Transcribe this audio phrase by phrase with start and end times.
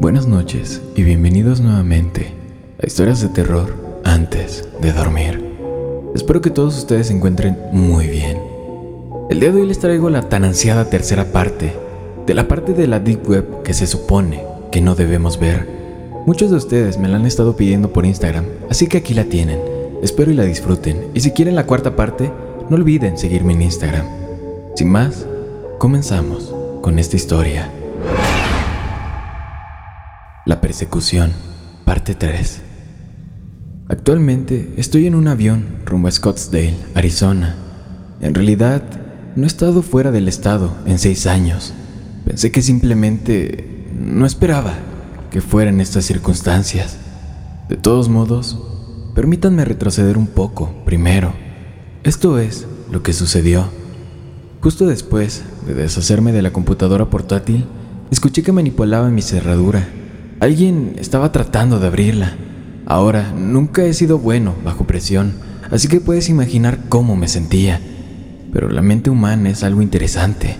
[0.00, 2.32] Buenas noches y bienvenidos nuevamente
[2.82, 5.42] a Historias de Terror antes de dormir.
[6.14, 8.38] Espero que todos ustedes se encuentren muy bien.
[9.30, 11.72] El día de hoy les traigo la tan ansiada tercera parte
[12.26, 15.66] de la parte de la Deep Web que se supone que no debemos ver.
[16.26, 19.58] Muchos de ustedes me la han estado pidiendo por Instagram, así que aquí la tienen.
[20.02, 21.06] Espero y la disfruten.
[21.14, 22.30] Y si quieren la cuarta parte,
[22.68, 24.06] no olviden seguirme en Instagram.
[24.74, 25.26] Sin más,
[25.78, 27.70] comenzamos con esta historia.
[30.46, 31.32] La persecución,
[31.84, 32.62] parte 3.
[33.88, 37.56] Actualmente estoy en un avión rumbo a Scottsdale, Arizona.
[38.20, 38.84] En realidad,
[39.34, 41.74] no he estado fuera del estado en seis años.
[42.24, 44.74] Pensé que simplemente no esperaba
[45.32, 46.96] que fueran estas circunstancias.
[47.68, 48.56] De todos modos,
[49.16, 51.32] permítanme retroceder un poco primero.
[52.04, 53.64] Esto es lo que sucedió.
[54.60, 57.64] Justo después de deshacerme de la computadora portátil,
[58.12, 59.88] escuché que manipulaba mi cerradura
[60.38, 62.34] Alguien estaba tratando de abrirla.
[62.84, 65.32] Ahora, nunca he sido bueno bajo presión,
[65.70, 67.80] así que puedes imaginar cómo me sentía.
[68.52, 70.56] Pero la mente humana es algo interesante.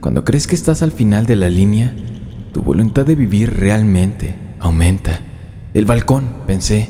[0.00, 1.92] Cuando crees que estás al final de la línea,
[2.52, 5.18] tu voluntad de vivir realmente aumenta.
[5.74, 6.88] El balcón, pensé,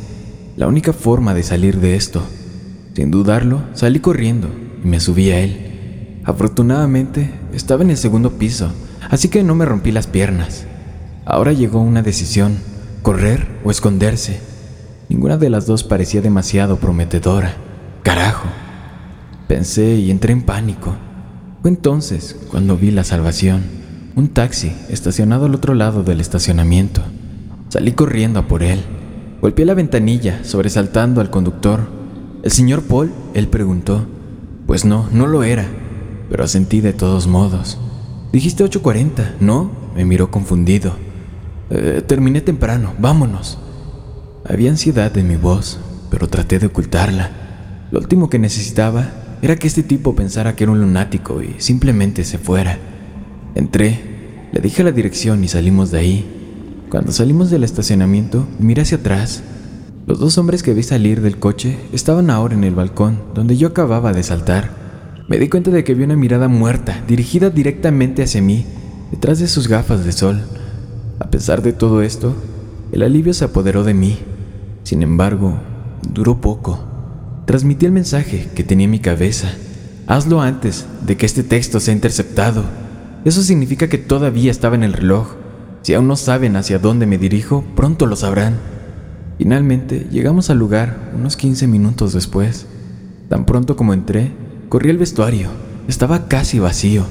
[0.57, 2.23] la única forma de salir de esto.
[2.95, 4.49] Sin dudarlo, salí corriendo
[4.85, 6.21] y me subí a él.
[6.25, 8.71] Afortunadamente, estaba en el segundo piso,
[9.09, 10.68] así que no me rompí las piernas.
[11.31, 12.57] Ahora llegó una decisión,
[13.03, 14.41] correr o esconderse.
[15.11, 17.55] Ninguna de las dos parecía demasiado prometedora.
[18.03, 18.49] Carajo.
[19.47, 20.97] Pensé y entré en pánico.
[21.61, 23.63] Fue entonces cuando vi la salvación,
[24.17, 27.03] un taxi estacionado al otro lado del estacionamiento.
[27.69, 28.81] Salí corriendo a por él.
[29.43, 31.91] Golpeé la ventanilla, sobresaltando al conductor.
[32.43, 33.13] ¿El señor Paul?
[33.35, 34.07] Él preguntó.
[34.67, 35.67] Pues no, no lo era,
[36.31, 37.77] pero asentí de todos modos.
[38.33, 39.71] Dijiste 8.40, ¿no?
[39.95, 40.95] Me miró confundido.
[41.71, 43.59] Eh, terminé temprano, vámonos.
[44.49, 45.79] Había ansiedad en mi voz,
[46.11, 47.31] pero traté de ocultarla.
[47.91, 49.11] Lo último que necesitaba
[49.43, 52.79] era que este tipo pensara que era un lunático y simplemente se fuera.
[53.55, 56.85] Entré, le dije la dirección y salimos de ahí.
[56.91, 59.43] Cuando salimos del estacionamiento, miré hacia atrás.
[60.07, 63.69] Los dos hombres que vi salir del coche estaban ahora en el balcón donde yo
[63.69, 64.71] acababa de saltar.
[65.29, 68.65] Me di cuenta de que vi una mirada muerta dirigida directamente hacia mí,
[69.11, 70.41] detrás de sus gafas de sol.
[71.21, 72.35] A pesar de todo esto,
[72.93, 74.19] el alivio se apoderó de mí.
[74.85, 75.59] Sin embargo,
[76.13, 76.85] duró poco.
[77.45, 79.51] Transmití el mensaje que tenía en mi cabeza.
[80.07, 82.65] Hazlo antes de que este texto sea interceptado.
[83.25, 85.35] Eso significa que todavía estaba en el reloj.
[85.83, 88.55] Si aún no saben hacia dónde me dirijo, pronto lo sabrán.
[89.39, 92.67] Finalmente, llegamos al lugar unos 15 minutos después.
[93.29, 94.33] Tan pronto como entré,
[94.69, 95.49] corrí al vestuario.
[95.89, 97.05] Estaba casi vacío.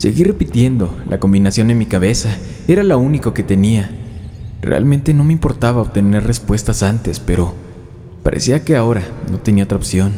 [0.00, 2.34] Seguí repitiendo la combinación en mi cabeza,
[2.66, 3.90] era la único que tenía.
[4.62, 7.52] Realmente no me importaba obtener respuestas antes, pero
[8.22, 10.12] parecía que ahora no tenía otra opción.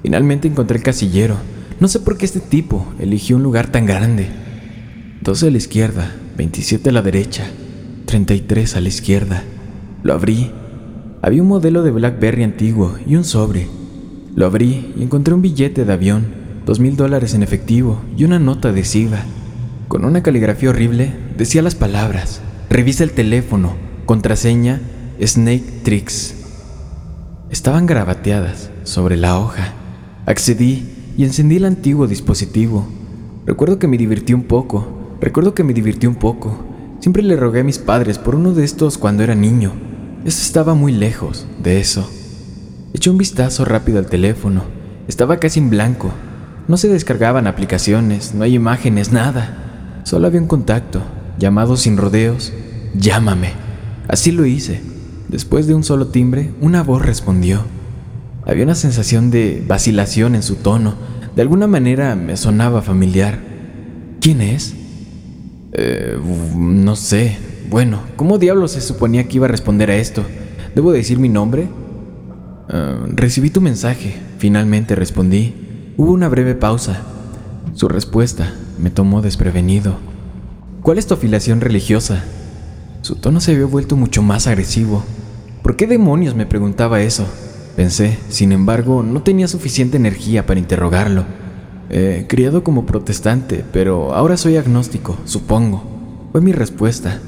[0.00, 1.36] Finalmente encontré el casillero.
[1.78, 4.28] No sé por qué este tipo eligió un lugar tan grande.
[5.20, 7.44] 12 a la izquierda, 27 a la derecha,
[8.06, 9.42] 33 a la izquierda.
[10.02, 10.52] Lo abrí.
[11.20, 13.68] Había un modelo de Blackberry antiguo y un sobre.
[14.34, 18.38] Lo abrí y encontré un billete de avión dos mil dólares en efectivo y una
[18.38, 19.18] nota adhesiva.
[19.88, 22.40] Con una caligrafía horrible decía las palabras,
[22.70, 23.74] revisa el teléfono,
[24.06, 24.80] contraseña,
[25.20, 26.34] Snake Tricks.
[27.50, 29.74] Estaban grabateadas sobre la hoja.
[30.24, 32.86] Accedí y encendí el antiguo dispositivo.
[33.44, 36.64] Recuerdo que me divirtió un poco, recuerdo que me divirtió un poco.
[37.00, 39.72] Siempre le rogué a mis padres por uno de estos cuando era niño.
[40.24, 42.08] Eso estaba muy lejos de eso.
[42.94, 44.62] Eché un vistazo rápido al teléfono.
[45.08, 46.12] Estaba casi en blanco,
[46.72, 50.00] no se descargaban aplicaciones, no hay imágenes, nada.
[50.04, 51.02] Solo había un contacto,
[51.38, 52.50] llamado sin rodeos,
[52.94, 53.50] llámame.
[54.08, 54.80] Así lo hice.
[55.28, 57.60] Después de un solo timbre, una voz respondió.
[58.46, 60.94] Había una sensación de vacilación en su tono.
[61.36, 63.38] De alguna manera me sonaba familiar.
[64.22, 64.74] ¿Quién es?
[65.74, 66.16] Eh,
[66.56, 67.36] no sé.
[67.68, 70.24] Bueno, ¿cómo diablos se suponía que iba a responder a esto?
[70.74, 71.68] ¿Debo decir mi nombre?
[72.70, 74.14] Eh, recibí tu mensaje.
[74.38, 75.62] Finalmente respondí.
[75.98, 77.02] Hubo una breve pausa.
[77.74, 79.96] Su respuesta me tomó desprevenido.
[80.80, 82.24] ¿Cuál es tu afiliación religiosa?
[83.02, 85.04] Su tono se había vuelto mucho más agresivo.
[85.62, 87.26] ¿Por qué demonios me preguntaba eso?
[87.76, 91.24] Pensé, sin embargo, no tenía suficiente energía para interrogarlo.
[91.90, 95.82] Eh, criado como protestante, pero ahora soy agnóstico, supongo.
[96.32, 97.20] Fue mi respuesta.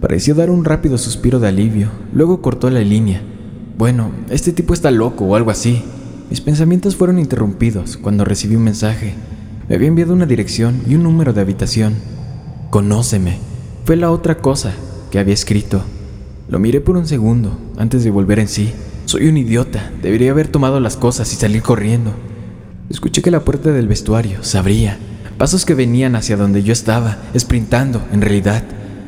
[0.00, 3.20] Pareció dar un rápido suspiro de alivio, luego cortó la línea.
[3.76, 5.82] Bueno, este tipo está loco o algo así.
[6.28, 9.14] Mis pensamientos fueron interrumpidos cuando recibí un mensaje.
[9.68, 11.94] Me había enviado una dirección y un número de habitación.
[12.70, 13.38] Conóceme.
[13.84, 14.72] Fue la otra cosa
[15.12, 15.84] que había escrito.
[16.48, 18.72] Lo miré por un segundo antes de volver en sí.
[19.04, 19.92] Soy un idiota.
[20.02, 22.12] Debería haber tomado las cosas y salir corriendo.
[22.90, 24.98] Escuché que la puerta del vestuario se abría.
[25.38, 28.64] Pasos que venían hacia donde yo estaba, sprintando, en realidad.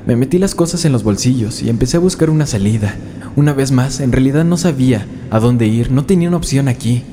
[0.06, 2.94] Me metí las cosas en los bolsillos y empecé a buscar una salida.
[3.38, 7.04] Una vez más, en realidad no sabía a dónde ir, no tenía una opción aquí.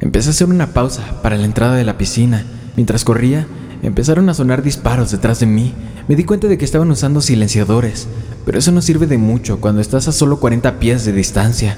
[0.00, 2.46] Empecé a hacer una pausa para la entrada de la piscina.
[2.76, 3.46] Mientras corría,
[3.82, 5.74] empezaron a sonar disparos detrás de mí.
[6.08, 8.08] Me di cuenta de que estaban usando silenciadores,
[8.46, 11.76] pero eso no sirve de mucho cuando estás a solo 40 pies de distancia.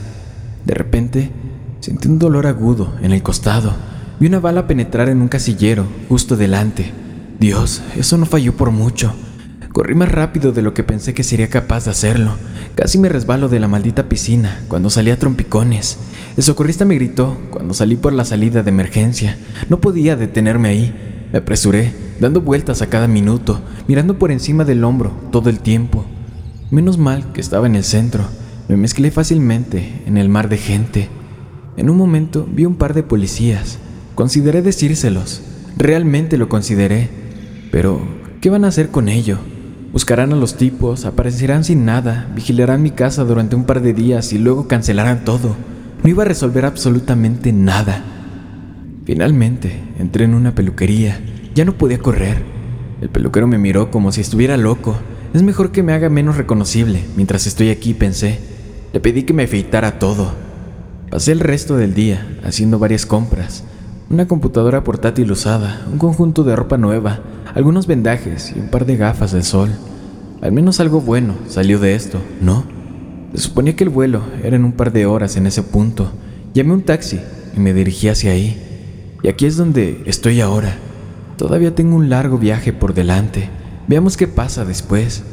[0.64, 1.32] De repente,
[1.80, 3.74] sentí un dolor agudo en el costado.
[4.20, 6.92] Vi una bala penetrar en un casillero justo delante.
[7.40, 9.12] Dios, eso no falló por mucho.
[9.78, 12.32] Corrí más rápido de lo que pensé que sería capaz de hacerlo.
[12.74, 15.98] Casi me resbalo de la maldita piscina cuando salí a trompicones.
[16.36, 19.38] El socorrista me gritó cuando salí por la salida de emergencia.
[19.68, 21.28] No podía detenerme ahí.
[21.32, 26.04] Me apresuré, dando vueltas a cada minuto, mirando por encima del hombro todo el tiempo.
[26.72, 28.24] Menos mal que estaba en el centro.
[28.66, 31.08] Me mezclé fácilmente en el mar de gente.
[31.76, 33.78] En un momento vi un par de policías.
[34.16, 35.40] Consideré decírselos.
[35.76, 37.10] Realmente lo consideré.
[37.70, 38.00] Pero,
[38.40, 39.38] ¿qué van a hacer con ello?
[39.92, 44.32] Buscarán a los tipos, aparecerán sin nada, vigilarán mi casa durante un par de días
[44.34, 45.56] y luego cancelarán todo.
[46.02, 48.04] No iba a resolver absolutamente nada.
[49.06, 51.18] Finalmente, entré en una peluquería.
[51.54, 52.42] Ya no podía correr.
[53.00, 54.94] El peluquero me miró como si estuviera loco.
[55.32, 58.38] Es mejor que me haga menos reconocible mientras estoy aquí, pensé.
[58.92, 60.32] Le pedí que me afeitara todo.
[61.10, 63.64] Pasé el resto del día haciendo varias compras.
[64.10, 67.20] Una computadora portátil usada, un conjunto de ropa nueva,
[67.58, 69.68] algunos vendajes y un par de gafas de sol.
[70.42, 72.62] Al menos algo bueno salió de esto, ¿no?
[73.34, 76.12] Se suponía que el vuelo era en un par de horas en ese punto.
[76.54, 77.18] Llamé un taxi
[77.56, 78.62] y me dirigí hacia ahí.
[79.24, 80.76] Y aquí es donde estoy ahora.
[81.36, 83.50] Todavía tengo un largo viaje por delante.
[83.88, 85.24] Veamos qué pasa después.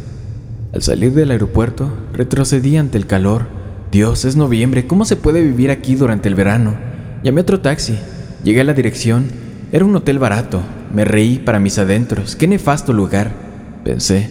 [0.73, 3.45] Al salir del aeropuerto, retrocedí ante el calor.
[3.91, 6.73] Dios, es noviembre, ¿cómo se puede vivir aquí durante el verano?
[7.23, 7.99] Llamé otro taxi.
[8.43, 9.27] Llegué a la dirección.
[9.71, 10.63] Era un hotel barato.
[10.95, 12.37] Me reí para mis adentros.
[12.37, 13.33] Qué nefasto lugar,
[13.83, 14.29] pensé.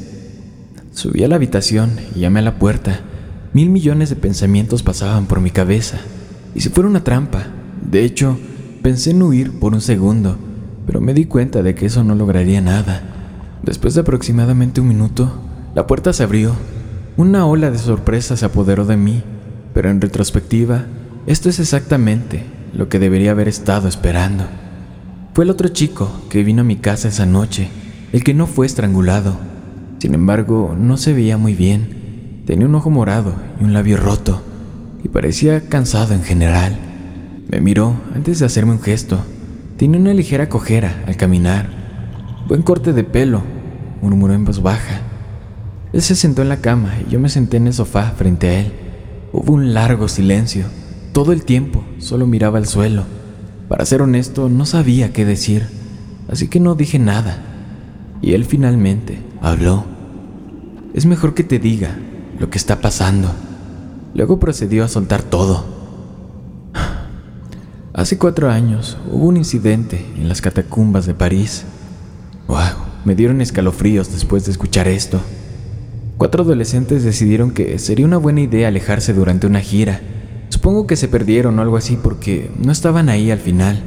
[0.93, 3.01] Subí a la habitación y llamé a la puerta.
[3.53, 5.99] Mil millones de pensamientos pasaban por mi cabeza.
[6.55, 7.49] ¿Y si fuera una trampa?
[7.83, 8.39] De hecho,
[8.81, 10.39] pensé en huir por un segundo,
[10.87, 13.03] pero me di cuenta de que eso no lograría nada.
[13.63, 15.43] Después de aproximadamente un minuto,
[15.75, 16.55] la puerta se abrió.
[17.19, 19.23] Una ola de sorpresa se apoderó de mí,
[19.75, 20.87] pero en retrospectiva,
[21.27, 24.45] esto es exactamente lo que debería haber estado esperando.
[25.35, 27.69] Fue el otro chico que vino a mi casa esa noche,
[28.13, 29.37] el que no fue estrangulado.
[29.99, 32.43] Sin embargo, no se veía muy bien.
[32.47, 34.43] Tenía un ojo morado y un labio roto,
[35.03, 36.79] y parecía cansado en general.
[37.51, 39.19] Me miró antes de hacerme un gesto.
[39.77, 41.69] Tenía una ligera cojera al caminar.
[42.47, 43.43] Buen corte de pelo,
[44.03, 45.01] murmuró en voz baja.
[45.93, 48.61] Él se sentó en la cama y yo me senté en el sofá frente a
[48.61, 48.73] él.
[49.33, 50.67] Hubo un largo silencio.
[51.13, 53.24] Todo el tiempo solo miraba al suelo.
[53.69, 55.67] Para ser honesto, no sabía qué decir,
[56.29, 57.39] así que no dije nada.
[58.21, 59.85] Y él finalmente habló.
[60.95, 61.97] Es mejor que te diga
[62.39, 63.31] lo que está pasando.
[64.15, 65.65] Luego procedió a soltar todo.
[67.93, 71.65] Hace cuatro años hubo un incidente en las catacumbas de París.
[72.49, 72.59] ¡Wow!
[73.05, 75.21] Me dieron escalofríos después de escuchar esto.
[76.19, 80.01] Cuatro adolescentes decidieron que sería una buena idea alejarse durante una gira.
[80.55, 83.83] Supongo que se perdieron o algo así porque no estaban ahí al final.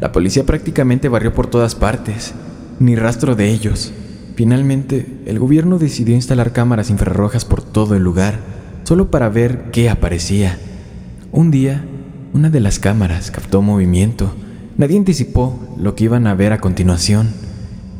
[0.00, 2.34] La policía prácticamente barrió por todas partes,
[2.80, 3.92] ni rastro de ellos.
[4.34, 8.40] Finalmente, el gobierno decidió instalar cámaras infrarrojas por todo el lugar,
[8.82, 10.58] solo para ver qué aparecía.
[11.30, 11.84] Un día,
[12.32, 14.34] una de las cámaras captó movimiento.
[14.76, 17.28] Nadie anticipó lo que iban a ver a continuación.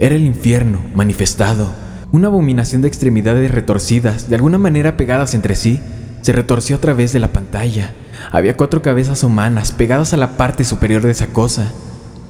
[0.00, 1.70] Era el infierno manifestado
[2.10, 5.78] una abominación de extremidades retorcidas, de alguna manera pegadas entre sí,
[6.22, 7.92] se retorció a través de la pantalla.
[8.30, 11.72] Había cuatro cabezas humanas pegadas a la parte superior de esa cosa.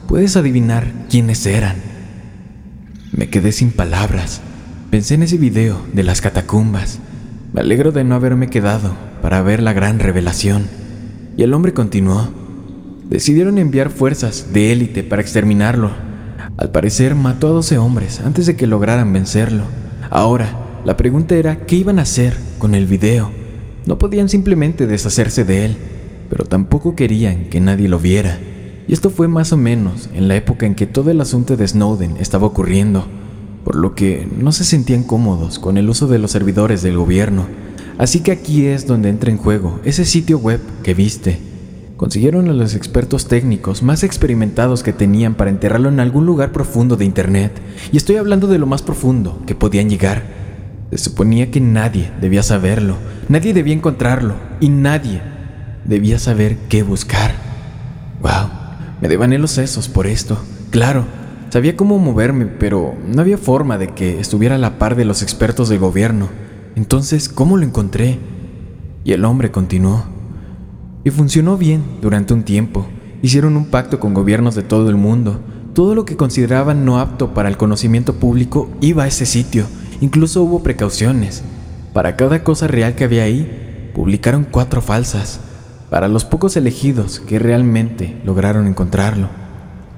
[0.06, 1.76] ¿Puedes adivinar quiénes eran?
[3.12, 4.40] Me quedé sin palabras.
[4.90, 6.98] Pensé en ese video de las catacumbas.
[7.52, 8.92] Me alegro de no haberme quedado
[9.22, 10.66] para ver la gran revelación.
[11.36, 12.28] Y el hombre continuó.
[13.08, 15.90] Decidieron enviar fuerzas de élite para exterminarlo,
[16.58, 19.62] al parecer mató a 12 hombres antes de que lograran vencerlo.
[20.10, 23.30] Ahora, la pregunta era qué iban a hacer con el video.
[23.86, 25.76] No podían simplemente deshacerse de él,
[26.28, 28.38] pero tampoco querían que nadie lo viera.
[28.86, 31.68] Y esto fue más o menos en la época en que todo el asunto de
[31.68, 33.06] Snowden estaba ocurriendo,
[33.64, 37.46] por lo que no se sentían cómodos con el uso de los servidores del gobierno.
[37.98, 41.38] Así que aquí es donde entra en juego ese sitio web que viste.
[41.96, 46.96] Consiguieron a los expertos técnicos más experimentados que tenían para enterrarlo en algún lugar profundo
[46.96, 47.52] de Internet,
[47.90, 50.22] y estoy hablando de lo más profundo que podían llegar.
[50.92, 52.96] Se suponía que nadie debía saberlo,
[53.28, 55.22] nadie debía encontrarlo, y nadie
[55.84, 57.32] debía saber qué buscar.
[58.20, 58.50] ¡Wow!
[59.00, 60.38] Me devané los sesos por esto.
[60.70, 61.04] Claro,
[61.50, 65.22] sabía cómo moverme, pero no había forma de que estuviera a la par de los
[65.22, 66.28] expertos del gobierno.
[66.74, 68.18] Entonces, ¿cómo lo encontré?
[69.04, 70.04] Y el hombre continuó.
[71.04, 72.86] Y funcionó bien durante un tiempo.
[73.22, 75.40] Hicieron un pacto con gobiernos de todo el mundo.
[75.74, 79.64] Todo lo que consideraban no apto para el conocimiento público iba a ese sitio.
[80.00, 81.42] Incluso hubo precauciones.
[81.98, 85.40] Para cada cosa real que había ahí, publicaron cuatro falsas.
[85.90, 89.28] Para los pocos elegidos que realmente lograron encontrarlo.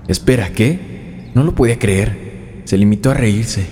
[0.09, 1.31] Espera, ¿qué?
[1.35, 2.63] No lo podía creer.
[2.65, 3.67] Se limitó a reírse.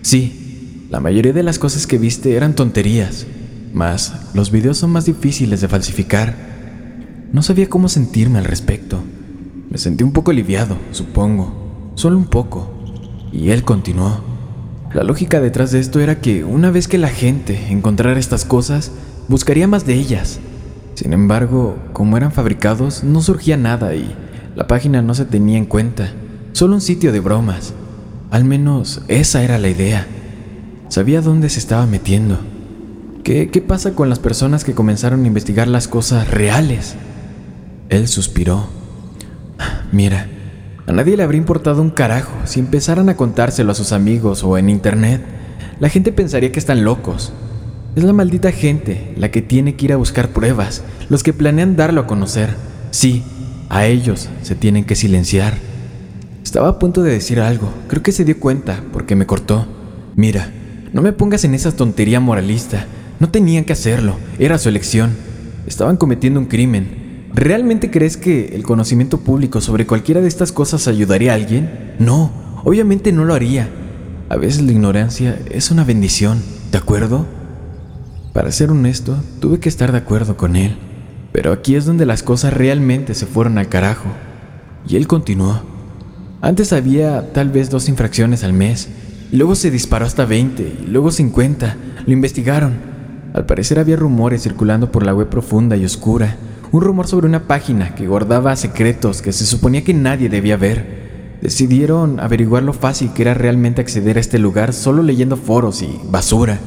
[0.00, 3.26] Sí, la mayoría de las cosas que viste eran tonterías.
[3.74, 6.34] Mas los videos son más difíciles de falsificar
[7.30, 9.02] no sabía cómo sentirme al respecto.
[9.68, 12.72] Me sentí un poco aliviado, supongo, solo un poco.
[13.32, 14.35] Y él continuó.
[14.96, 18.92] La lógica detrás de esto era que una vez que la gente encontrara estas cosas,
[19.28, 20.40] buscaría más de ellas.
[20.94, 24.16] Sin embargo, como eran fabricados, no surgía nada y
[24.54, 26.14] la página no se tenía en cuenta,
[26.52, 27.74] solo un sitio de bromas.
[28.30, 30.06] Al menos esa era la idea.
[30.88, 32.38] Sabía dónde se estaba metiendo.
[33.22, 36.94] ¿Qué, qué pasa con las personas que comenzaron a investigar las cosas reales?
[37.90, 38.66] Él suspiró.
[39.92, 40.26] Mira,
[40.86, 44.56] a nadie le habría importado un carajo si empezaran a contárselo a sus amigos o
[44.56, 45.20] en internet.
[45.80, 47.32] La gente pensaría que están locos.
[47.96, 51.76] Es la maldita gente la que tiene que ir a buscar pruebas, los que planean
[51.76, 52.50] darlo a conocer.
[52.92, 53.24] Sí,
[53.68, 55.54] a ellos se tienen que silenciar.
[56.44, 59.66] Estaba a punto de decir algo, creo que se dio cuenta porque me cortó.
[60.14, 60.52] Mira,
[60.92, 62.86] no me pongas en esa tontería moralista.
[63.18, 65.16] No tenían que hacerlo, era su elección.
[65.66, 67.05] Estaban cometiendo un crimen.
[67.36, 71.94] ¿Realmente crees que el conocimiento público sobre cualquiera de estas cosas ayudaría a alguien?
[71.98, 72.32] No,
[72.64, 73.68] obviamente no lo haría.
[74.30, 77.26] A veces la ignorancia es una bendición, ¿de acuerdo?
[78.32, 80.78] Para ser honesto, tuve que estar de acuerdo con él,
[81.30, 84.08] pero aquí es donde las cosas realmente se fueron al carajo.
[84.88, 85.60] Y él continuó.
[86.40, 88.88] Antes había tal vez dos infracciones al mes,
[89.30, 91.76] y luego se disparó hasta 20, y luego 50.
[92.06, 92.78] Lo investigaron.
[93.34, 96.38] Al parecer había rumores circulando por la web profunda y oscura
[96.76, 101.38] un rumor sobre una página que guardaba secretos que se suponía que nadie debía ver.
[101.40, 106.00] Decidieron averiguar lo fácil que era realmente acceder a este lugar solo leyendo foros y
[106.10, 106.58] basura.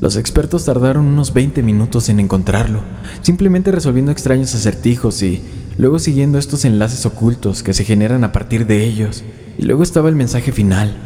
[0.00, 2.80] Los expertos tardaron unos 20 minutos en encontrarlo,
[3.22, 5.40] simplemente resolviendo extraños acertijos y
[5.78, 9.22] luego siguiendo estos enlaces ocultos que se generan a partir de ellos.
[9.56, 10.96] Y luego estaba el mensaje final.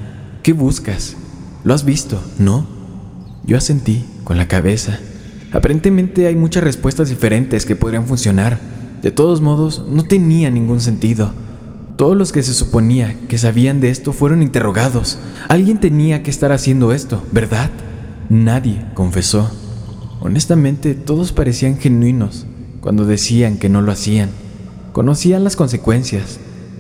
[0.43, 1.17] ¿Qué buscas?
[1.65, 2.21] ¿Lo has visto?
[2.39, 2.67] ¿No?
[3.45, 4.99] Yo asentí con la cabeza.
[5.53, 8.59] Aparentemente hay muchas respuestas diferentes que podrían funcionar.
[9.03, 11.33] De todos modos, no tenía ningún sentido.
[11.97, 15.19] Todos los que se suponía que sabían de esto fueron interrogados.
[15.49, 17.71] Alguien tenía que estar haciendo esto, ¿verdad?
[18.29, 19.51] Nadie confesó.
[20.21, 22.47] Honestamente, todos parecían genuinos
[22.81, 24.31] cuando decían que no lo hacían.
[24.93, 26.39] Conocían las consecuencias.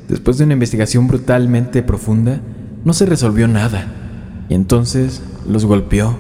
[0.08, 2.40] Después de una investigación brutalmente profunda,
[2.84, 3.86] no se resolvió nada.
[4.48, 6.18] Y entonces los golpeó.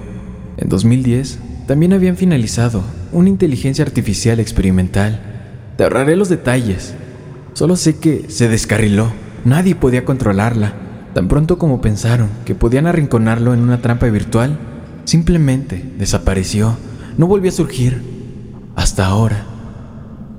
[0.56, 1.38] En 2010,
[1.68, 2.82] también habían finalizado
[3.12, 5.20] una inteligencia artificial experimental.
[5.76, 6.94] Te ahorraré los detalles.
[7.52, 9.12] Solo sé que se descarriló.
[9.44, 10.72] Nadie podía controlarla.
[11.12, 14.58] Tan pronto como pensaron que podían arrinconarlo en una trampa virtual,
[15.04, 16.74] simplemente desapareció.
[17.18, 18.02] No volvió a surgir.
[18.74, 19.44] Hasta ahora.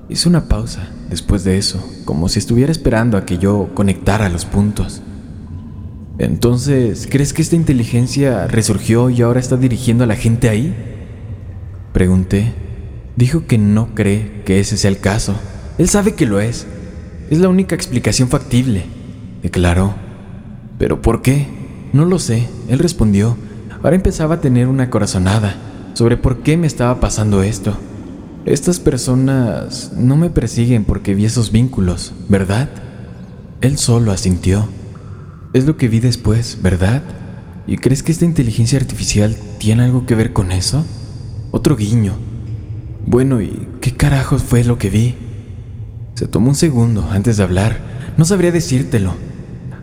[0.10, 4.46] Hice una pausa después de eso, como si estuviera esperando a que yo conectara los
[4.46, 5.04] puntos.
[6.18, 10.96] Entonces, ¿crees que esta inteligencia resurgió y ahora está dirigiendo a la gente ahí?
[11.94, 12.54] Pregunté.
[13.16, 15.36] Dijo que no cree que ese sea el caso.
[15.78, 16.68] Él sabe que lo es.
[17.30, 18.86] Es la única explicación factible,
[19.44, 19.94] declaró.
[20.78, 21.48] ¿Pero por qué?
[21.94, 22.48] No lo sé.
[22.70, 23.38] Él respondió.
[23.84, 25.56] Ahora empezaba a tener una corazonada
[25.94, 27.78] sobre por qué me estaba pasando esto.
[28.46, 32.70] Estas personas no me persiguen porque vi esos vínculos, ¿verdad?
[33.62, 34.68] Él solo asintió.
[35.54, 37.04] Es lo que vi después, ¿verdad?
[37.68, 40.86] ¿Y crees que esta inteligencia artificial tiene algo que ver con eso?
[41.52, 42.14] Otro guiño.
[43.06, 45.16] Bueno, ¿y qué carajos fue lo que vi?
[46.14, 47.80] Se tomó un segundo antes de hablar.
[48.18, 49.14] No sabría decírtelo.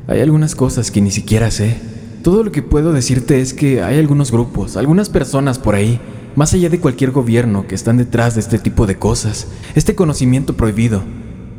[0.06, 1.78] Hay algunas cosas que ni siquiera sé.
[2.22, 6.00] Todo lo que puedo decirte es que hay algunos grupos, algunas personas por ahí,
[6.36, 10.56] más allá de cualquier gobierno, que están detrás de este tipo de cosas, este conocimiento
[10.56, 11.02] prohibido.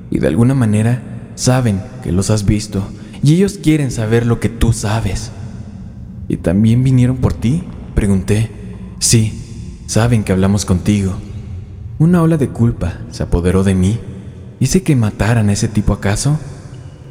[0.09, 2.87] Y de alguna manera saben que los has visto
[3.21, 5.31] y ellos quieren saber lo que tú sabes.
[6.29, 7.63] ¿Y también vinieron por ti?
[7.95, 8.49] Pregunté.
[8.99, 9.46] Sí,
[9.87, 11.17] saben que hablamos contigo.
[11.97, 13.99] Una ola de culpa se apoderó de mí.
[14.59, 16.39] ¿Hice que mataran a ese tipo acaso?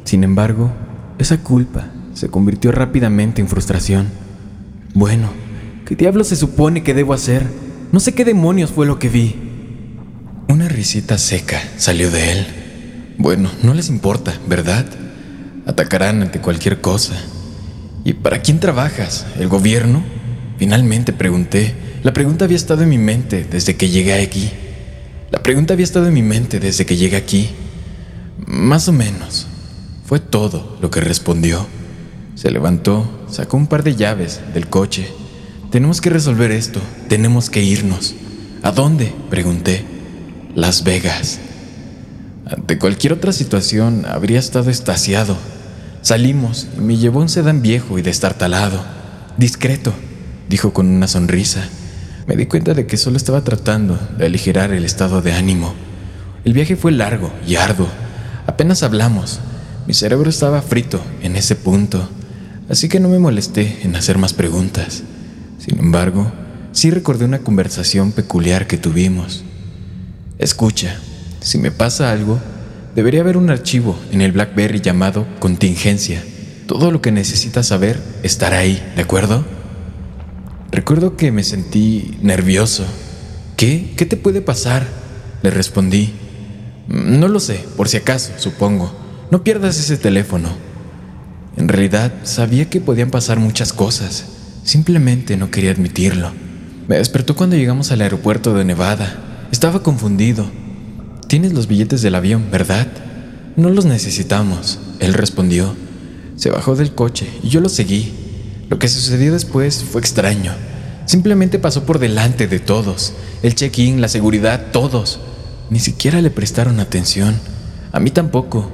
[0.05, 0.71] Sin embargo,
[1.17, 4.07] esa culpa se convirtió rápidamente en frustración.
[4.93, 5.29] Bueno,
[5.85, 7.45] ¿qué diablos se supone que debo hacer?
[7.91, 9.35] No sé qué demonios fue lo que vi.
[10.47, 12.47] Una risita seca salió de él.
[13.17, 14.85] Bueno, no les importa, ¿verdad?
[15.65, 17.15] Atacarán ante cualquier cosa.
[18.05, 19.25] ¿Y para quién trabajas?
[19.39, 20.03] ¿El gobierno?
[20.57, 21.86] Finalmente pregunté.
[22.03, 24.51] La pregunta había estado en mi mente desde que llegué aquí.
[25.31, 27.49] La pregunta había estado en mi mente desde que llegué aquí.
[28.45, 29.47] Más o menos.
[30.05, 31.67] Fue todo lo que respondió.
[32.35, 35.07] Se levantó, sacó un par de llaves del coche.
[35.71, 36.79] Tenemos que resolver esto.
[37.09, 38.15] Tenemos que irnos.
[38.61, 39.13] ¿A dónde?
[39.29, 39.83] Pregunté.
[40.55, 41.39] Las Vegas.
[42.45, 45.35] Ante cualquier otra situación habría estado estasiado.
[46.03, 48.81] Salimos y me llevó un sedán viejo y destartalado.
[49.37, 49.93] Discreto,
[50.47, 51.67] dijo con una sonrisa.
[52.27, 55.73] Me di cuenta de que solo estaba tratando de aligerar el estado de ánimo.
[56.43, 57.87] El viaje fue largo y arduo.
[58.45, 59.39] Apenas hablamos.
[59.87, 62.09] Mi cerebro estaba frito en ese punto,
[62.67, 65.03] así que no me molesté en hacer más preguntas.
[65.57, 66.29] Sin embargo,
[66.73, 69.45] sí recordé una conversación peculiar que tuvimos.
[70.37, 70.99] Escucha,
[71.39, 72.41] si me pasa algo,
[72.93, 76.21] debería haber un archivo en el BlackBerry llamado contingencia.
[76.67, 79.56] Todo lo que necesitas saber estará ahí, ¿de acuerdo?
[80.71, 82.85] Recuerdo que me sentí nervioso.
[83.55, 83.93] ¿Qué?
[83.97, 84.87] ¿Qué te puede pasar?
[85.41, 86.13] Le respondí.
[86.87, 88.93] No lo sé, por si acaso, supongo.
[89.31, 90.49] No pierdas ese teléfono.
[91.57, 94.25] En realidad, sabía que podían pasar muchas cosas.
[94.63, 96.31] Simplemente no quería admitirlo.
[96.87, 99.47] Me despertó cuando llegamos al aeropuerto de Nevada.
[99.51, 100.49] Estaba confundido.
[101.27, 102.87] Tienes los billetes del avión, ¿verdad?
[103.55, 105.75] No los necesitamos, él respondió.
[106.35, 108.13] Se bajó del coche y yo lo seguí.
[108.69, 110.53] Lo que sucedió después fue extraño.
[111.05, 113.13] Simplemente pasó por delante de todos.
[113.41, 115.19] El check-in, la seguridad, todos.
[115.69, 117.39] Ni siquiera le prestaron atención.
[117.93, 118.69] A mí tampoco.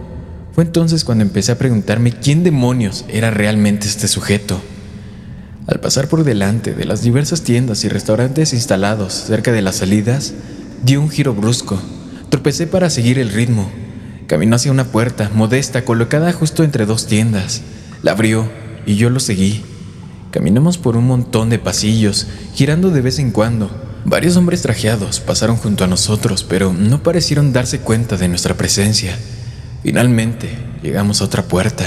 [0.54, 4.60] Fue entonces cuando empecé a preguntarme quién demonios era realmente este sujeto.
[5.68, 10.34] Al pasar por delante de las diversas tiendas y restaurantes instalados cerca de las salidas,
[10.84, 11.80] dio un giro brusco.
[12.30, 13.70] Tropecé para seguir el ritmo.
[14.28, 17.62] Caminó hacia una puerta modesta colocada justo entre dos tiendas.
[18.02, 18.50] La abrió
[18.86, 19.64] y yo lo seguí.
[20.34, 23.70] Caminamos por un montón de pasillos, girando de vez en cuando.
[24.04, 29.16] Varios hombres trajeados pasaron junto a nosotros, pero no parecieron darse cuenta de nuestra presencia.
[29.84, 30.50] Finalmente,
[30.82, 31.86] llegamos a otra puerta.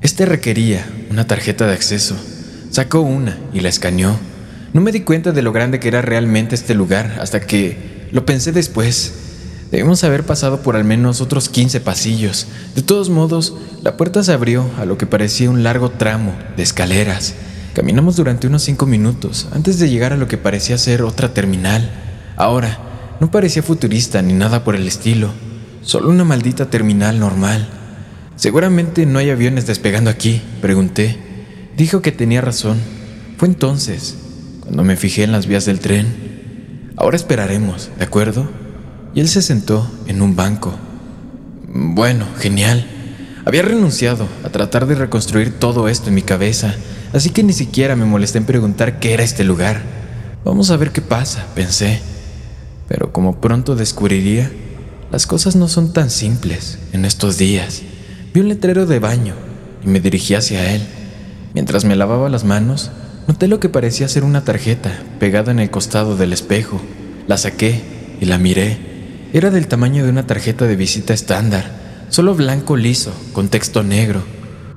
[0.00, 2.16] Este requería una tarjeta de acceso.
[2.70, 4.16] Sacó una y la escaneó.
[4.72, 8.24] No me di cuenta de lo grande que era realmente este lugar hasta que lo
[8.24, 9.12] pensé después.
[9.70, 12.46] Debimos haber pasado por al menos otros 15 pasillos.
[12.74, 16.62] De todos modos, la puerta se abrió a lo que parecía un largo tramo de
[16.62, 17.34] escaleras.
[17.74, 21.90] Caminamos durante unos 5 minutos antes de llegar a lo que parecía ser otra terminal.
[22.36, 22.78] Ahora,
[23.20, 25.30] no parecía futurista ni nada por el estilo,
[25.82, 27.68] solo una maldita terminal normal.
[28.36, 31.18] Seguramente no hay aviones despegando aquí, pregunté.
[31.76, 32.78] Dijo que tenía razón.
[33.36, 34.16] Fue entonces,
[34.60, 36.94] cuando me fijé en las vías del tren.
[36.96, 38.48] Ahora esperaremos, ¿de acuerdo?
[39.14, 40.74] Y él se sentó en un banco.
[41.68, 42.86] Bueno, genial.
[43.44, 46.74] Había renunciado a tratar de reconstruir todo esto en mi cabeza,
[47.12, 49.82] así que ni siquiera me molesté en preguntar qué era este lugar.
[50.44, 52.00] Vamos a ver qué pasa, pensé.
[52.88, 54.50] Pero como pronto descubriría,
[55.10, 57.82] las cosas no son tan simples en estos días.
[58.34, 59.34] Vi un letrero de baño
[59.84, 60.82] y me dirigí hacia él.
[61.54, 62.90] Mientras me lavaba las manos,
[63.26, 66.80] noté lo que parecía ser una tarjeta pegada en el costado del espejo.
[67.26, 67.82] La saqué
[68.20, 68.87] y la miré.
[69.30, 71.70] Era del tamaño de una tarjeta de visita estándar,
[72.08, 74.22] solo blanco liso, con texto negro.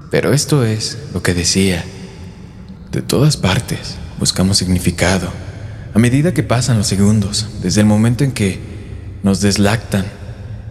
[0.10, 1.86] Pero esto es lo que decía.
[2.92, 5.30] De todas partes buscamos significado.
[5.94, 8.60] A medida que pasan los segundos, desde el momento en que
[9.24, 10.06] nos deslactan,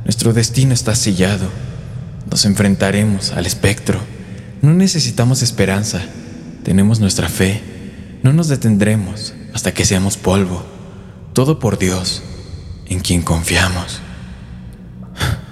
[0.04, 1.48] nuestro destino está sellado.
[2.30, 3.98] Nos enfrentaremos al espectro.
[4.60, 6.02] No necesitamos esperanza,
[6.64, 7.62] tenemos nuestra fe.
[8.22, 10.66] No nos detendremos hasta que seamos polvo.
[11.32, 12.22] Todo por Dios
[12.90, 14.00] en quien confiamos.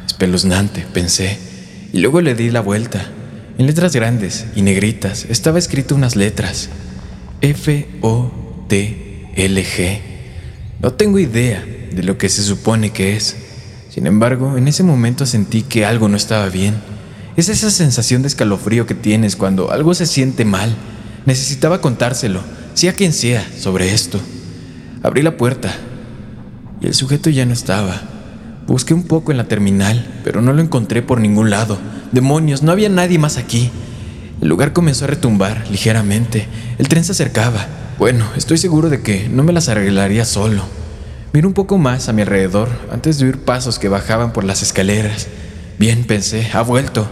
[0.06, 1.38] Espeluznante, pensé,
[1.92, 3.06] y luego le di la vuelta.
[3.56, 6.68] En letras grandes y negritas estaba escrito unas letras.
[7.40, 8.00] F-O-T-L-G.
[10.82, 13.36] No tengo idea de lo que se supone que es.
[13.88, 16.74] Sin embargo, en ese momento sentí que algo no estaba bien.
[17.36, 20.76] Es esa sensación de escalofrío que tienes cuando algo se siente mal.
[21.24, 22.42] Necesitaba contárselo,
[22.74, 24.20] sea quien sea, sobre esto.
[25.02, 25.72] Abrí la puerta
[26.80, 28.00] y el sujeto ya no estaba.
[28.66, 31.78] Busqué un poco en la terminal, pero no lo encontré por ningún lado.
[32.12, 33.70] Demonios, no había nadie más aquí.
[34.40, 36.46] El lugar comenzó a retumbar ligeramente.
[36.78, 37.66] El tren se acercaba.
[37.98, 40.62] Bueno, estoy seguro de que no me las arreglaría solo.
[41.32, 44.62] Miré un poco más a mi alrededor antes de oír pasos que bajaban por las
[44.62, 45.28] escaleras.
[45.78, 47.08] Bien, pensé, ha vuelto.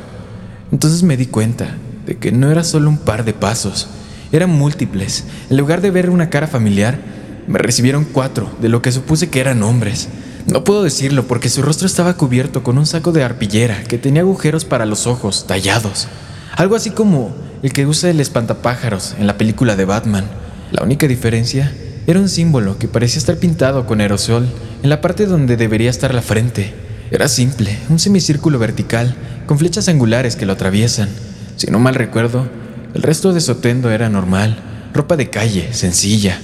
[0.73, 1.77] Entonces me di cuenta
[2.07, 3.89] de que no era solo un par de pasos,
[4.33, 5.25] eran múltiples.
[5.51, 6.99] En lugar de ver una cara familiar,
[7.47, 10.09] me recibieron cuatro, de lo que supuse que eran hombres.
[10.47, 14.23] No puedo decirlo porque su rostro estaba cubierto con un saco de arpillera que tenía
[14.23, 16.09] agujeros para los ojos, tallados.
[16.57, 20.25] Algo así como el que usa el espantapájaros en la película de Batman.
[20.71, 21.73] La única diferencia
[22.07, 24.47] era un símbolo que parecía estar pintado con aerosol
[24.83, 26.73] en la parte donde debería estar la frente.
[27.11, 31.09] Era simple, un semicírculo vertical con flechas angulares que lo atraviesan.
[31.57, 32.47] Si no mal recuerdo,
[32.95, 34.59] el resto de Sotendo era normal,
[34.95, 36.41] ropa de calle, sencilla.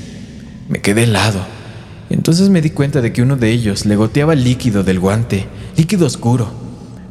[0.68, 1.40] Me quedé helado.
[2.10, 5.46] Entonces me di cuenta de que uno de ellos le goteaba líquido del guante,
[5.76, 6.52] líquido oscuro.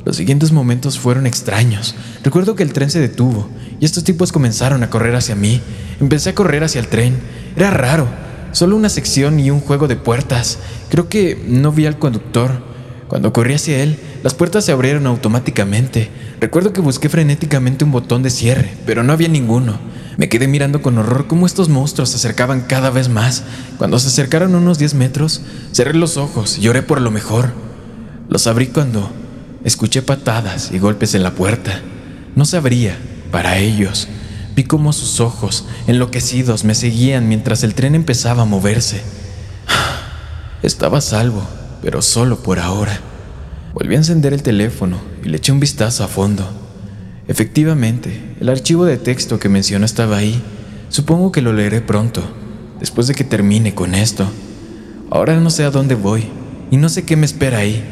[0.05, 1.95] Los siguientes momentos fueron extraños.
[2.23, 5.61] Recuerdo que el tren se detuvo y estos tipos comenzaron a correr hacia mí.
[5.99, 7.19] Empecé a correr hacia el tren.
[7.55, 8.07] Era raro.
[8.51, 10.59] Solo una sección y un juego de puertas.
[10.89, 12.63] Creo que no vi al conductor.
[13.07, 16.09] Cuando corrí hacia él, las puertas se abrieron automáticamente.
[16.39, 19.79] Recuerdo que busqué frenéticamente un botón de cierre, pero no había ninguno.
[20.21, 23.41] Me quedé mirando con horror cómo estos monstruos se acercaban cada vez más.
[23.79, 27.53] Cuando se acercaron unos 10 metros, cerré los ojos y lloré por lo mejor.
[28.29, 29.11] Los abrí cuando
[29.63, 31.81] Escuché patadas y golpes en la puerta.
[32.35, 32.99] No se abría
[33.31, 34.09] para ellos.
[34.55, 39.01] Vi cómo sus ojos, enloquecidos, me seguían mientras el tren empezaba a moverse.
[40.61, 41.41] Estaba salvo,
[41.81, 42.99] pero solo por ahora.
[43.73, 46.47] Volví a encender el teléfono y le eché un vistazo a fondo.
[47.27, 50.41] Efectivamente, el archivo de texto que mencionó estaba ahí.
[50.89, 52.23] Supongo que lo leeré pronto,
[52.79, 54.27] después de que termine con esto.
[55.09, 56.25] Ahora no sé a dónde voy
[56.71, 57.83] y no sé qué me espera ahí.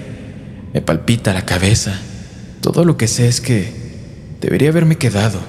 [0.73, 1.99] Me palpita la cabeza.
[2.61, 3.71] Todo lo que sé es que
[4.41, 5.39] debería haberme quedado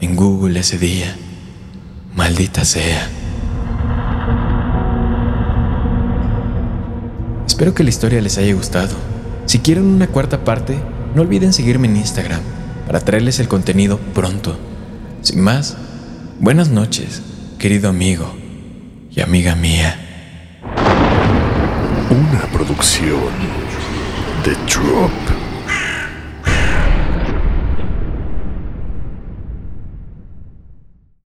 [0.00, 1.16] en Google ese día.
[2.14, 3.08] Maldita sea.
[7.46, 8.94] Espero que la historia les haya gustado.
[9.46, 10.76] Si quieren una cuarta parte,
[11.14, 12.40] no olviden seguirme en Instagram
[12.86, 14.56] para traerles el contenido pronto.
[15.22, 15.76] Sin más,
[16.38, 17.22] buenas noches,
[17.58, 18.34] querido amigo
[19.10, 19.96] y amiga mía.
[22.10, 23.30] Una producción
[24.44, 25.41] The Drop.